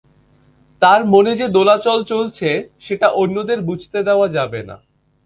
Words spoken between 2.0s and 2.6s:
চলছে,